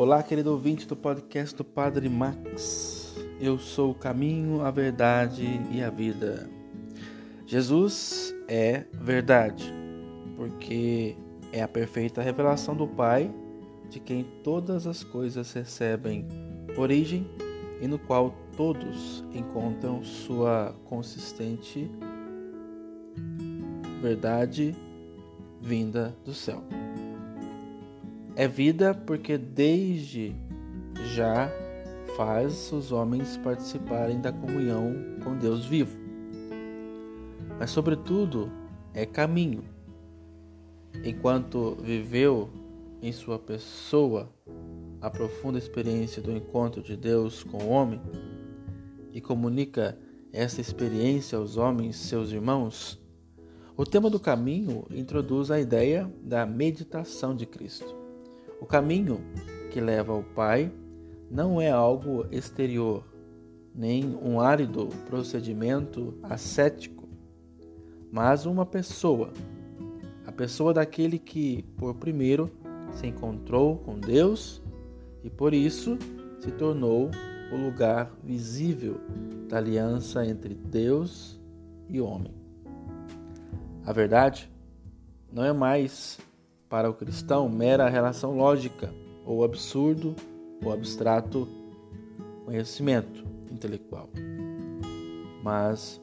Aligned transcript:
Olá, 0.00 0.22
querido 0.22 0.50
ouvinte 0.50 0.88
do 0.88 0.96
podcast 0.96 1.54
do 1.54 1.62
Padre 1.62 2.08
Max. 2.08 3.14
Eu 3.38 3.58
sou 3.58 3.90
o 3.90 3.94
caminho, 3.94 4.62
a 4.62 4.70
verdade 4.70 5.60
e 5.70 5.82
a 5.82 5.90
vida. 5.90 6.48
Jesus 7.46 8.34
é 8.48 8.86
verdade, 8.94 9.70
porque 10.36 11.14
é 11.52 11.62
a 11.62 11.68
perfeita 11.68 12.22
revelação 12.22 12.74
do 12.74 12.88
Pai, 12.88 13.30
de 13.90 14.00
quem 14.00 14.24
todas 14.42 14.86
as 14.86 15.04
coisas 15.04 15.52
recebem 15.52 16.26
origem 16.78 17.26
e 17.78 17.86
no 17.86 17.98
qual 17.98 18.34
todos 18.56 19.22
encontram 19.34 20.02
sua 20.02 20.74
consistente 20.86 21.90
verdade 24.00 24.74
vinda 25.60 26.16
do 26.24 26.32
céu. 26.32 26.64
É 28.36 28.46
vida 28.46 28.94
porque 28.94 29.36
desde 29.36 30.34
já 31.14 31.50
faz 32.16 32.70
os 32.72 32.92
homens 32.92 33.36
participarem 33.38 34.20
da 34.20 34.32
comunhão 34.32 34.94
com 35.24 35.36
Deus 35.36 35.66
vivo. 35.66 35.98
Mas, 37.58 37.70
sobretudo, 37.70 38.50
é 38.94 39.04
caminho. 39.04 39.64
Enquanto 41.04 41.76
viveu 41.80 42.50
em 43.02 43.12
sua 43.12 43.38
pessoa 43.38 44.32
a 45.00 45.08
profunda 45.08 45.58
experiência 45.58 46.20
do 46.20 46.30
encontro 46.32 46.82
de 46.82 46.96
Deus 46.96 47.42
com 47.42 47.58
o 47.58 47.68
homem 47.68 48.00
e 49.12 49.20
comunica 49.20 49.98
essa 50.32 50.60
experiência 50.60 51.38
aos 51.38 51.56
homens, 51.56 51.96
seus 51.96 52.30
irmãos, 52.30 53.00
o 53.76 53.84
tema 53.84 54.10
do 54.10 54.20
caminho 54.20 54.84
introduz 54.90 55.50
a 55.50 55.58
ideia 55.58 56.12
da 56.22 56.44
meditação 56.44 57.34
de 57.34 57.46
Cristo. 57.46 58.09
O 58.60 58.66
caminho 58.66 59.20
que 59.70 59.80
leva 59.80 60.12
ao 60.12 60.22
Pai 60.22 60.70
não 61.30 61.60
é 61.60 61.70
algo 61.70 62.26
exterior, 62.30 63.02
nem 63.74 64.14
um 64.22 64.38
árido 64.38 64.88
procedimento 65.06 66.14
ascético, 66.22 67.08
mas 68.12 68.44
uma 68.44 68.66
pessoa, 68.66 69.32
a 70.26 70.32
pessoa 70.32 70.74
daquele 70.74 71.18
que, 71.18 71.62
por 71.76 71.94
primeiro, 71.94 72.50
se 72.92 73.06
encontrou 73.06 73.78
com 73.78 73.98
Deus 73.98 74.62
e 75.24 75.30
por 75.30 75.54
isso 75.54 75.96
se 76.40 76.50
tornou 76.50 77.10
o 77.50 77.56
lugar 77.56 78.12
visível 78.22 79.00
da 79.48 79.56
aliança 79.56 80.26
entre 80.26 80.54
Deus 80.54 81.40
e 81.88 82.00
homem. 82.00 82.34
A 83.86 83.92
verdade 83.92 84.50
não 85.32 85.44
é 85.44 85.52
mais 85.52 86.18
para 86.70 86.88
o 86.88 86.94
cristão 86.94 87.48
mera 87.48 87.88
relação 87.88 88.36
lógica 88.36 88.94
ou 89.26 89.42
absurdo 89.42 90.14
ou 90.64 90.72
abstrato 90.72 91.48
conhecimento 92.44 93.24
intelectual, 93.50 94.08
mas 95.42 96.00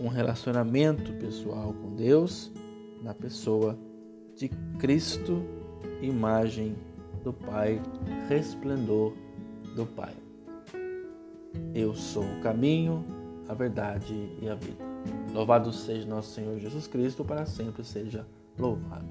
um 0.00 0.08
relacionamento 0.08 1.12
pessoal 1.14 1.74
com 1.74 1.94
Deus 1.94 2.50
na 3.02 3.12
pessoa 3.12 3.78
de 4.34 4.48
Cristo, 4.78 5.42
imagem 6.00 6.74
do 7.22 7.32
Pai, 7.32 7.80
resplendor 8.26 9.12
do 9.76 9.84
Pai. 9.84 10.14
Eu 11.74 11.94
sou 11.94 12.24
o 12.24 12.40
caminho, 12.40 13.04
a 13.46 13.52
verdade 13.52 14.14
e 14.40 14.48
a 14.48 14.54
vida. 14.54 14.82
Louvado 15.34 15.70
seja 15.72 16.06
nosso 16.06 16.34
Senhor 16.34 16.58
Jesus 16.58 16.86
Cristo, 16.86 17.22
para 17.22 17.44
sempre 17.44 17.84
seja 17.84 18.26
louvado. 18.58 19.06